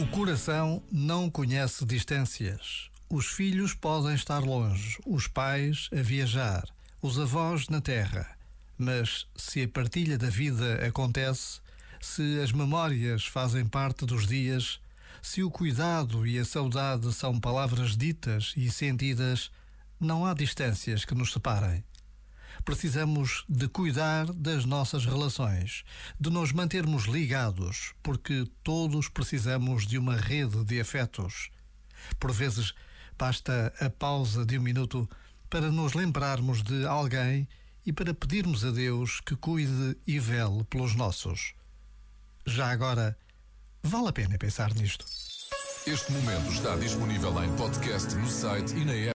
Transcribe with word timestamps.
O 0.00 0.06
coração 0.06 0.82
não 0.90 1.28
conhece 1.28 1.84
distâncias. 1.84 2.88
Os 3.08 3.26
filhos 3.26 3.74
podem 3.74 4.14
estar 4.14 4.38
longe, 4.38 4.98
os 5.04 5.26
pais 5.26 5.88
a 5.92 6.00
viajar, 6.00 6.64
os 7.02 7.18
avós 7.18 7.68
na 7.68 7.80
terra. 7.80 8.36
Mas 8.78 9.26
se 9.36 9.62
a 9.62 9.68
partilha 9.68 10.16
da 10.16 10.30
vida 10.30 10.86
acontece, 10.86 11.60
se 12.00 12.40
as 12.40 12.52
memórias 12.52 13.26
fazem 13.26 13.66
parte 13.66 14.06
dos 14.06 14.26
dias, 14.26 14.80
se 15.20 15.42
o 15.42 15.50
cuidado 15.50 16.26
e 16.26 16.38
a 16.38 16.44
saudade 16.44 17.12
são 17.12 17.38
palavras 17.38 17.96
ditas 17.96 18.54
e 18.56 18.70
sentidas, 18.70 19.50
não 20.00 20.24
há 20.24 20.32
distâncias 20.32 21.04
que 21.04 21.14
nos 21.14 21.32
separem. 21.32 21.84
Precisamos 22.64 23.44
de 23.48 23.68
cuidar 23.68 24.26
das 24.32 24.64
nossas 24.64 25.06
relações, 25.06 25.84
de 26.18 26.30
nos 26.30 26.52
mantermos 26.52 27.04
ligados, 27.04 27.94
porque 28.02 28.46
todos 28.62 29.08
precisamos 29.08 29.86
de 29.86 29.98
uma 29.98 30.16
rede 30.16 30.64
de 30.64 30.80
afetos. 30.80 31.50
Por 32.18 32.32
vezes, 32.32 32.74
basta 33.18 33.72
a 33.80 33.90
pausa 33.90 34.44
de 34.44 34.58
um 34.58 34.62
minuto 34.62 35.08
para 35.48 35.70
nos 35.70 35.94
lembrarmos 35.94 36.62
de 36.62 36.86
alguém 36.86 37.48
e 37.84 37.92
para 37.92 38.14
pedirmos 38.14 38.64
a 38.64 38.70
Deus 38.70 39.20
que 39.20 39.34
cuide 39.36 39.96
e 40.06 40.18
vele 40.18 40.64
pelos 40.64 40.94
nossos. 40.94 41.54
Já 42.46 42.70
agora, 42.70 43.16
vale 43.82 44.08
a 44.08 44.12
pena 44.12 44.38
pensar 44.38 44.74
nisto. 44.74 45.04
Este 45.86 46.12
momento 46.12 46.52
está 46.52 46.76
disponível 46.76 47.42
em 47.42 47.56
podcast 47.56 48.14
no 48.14 48.28
site 48.28 48.74
e 48.76 48.84
na 48.84 48.92
app. 48.92 49.08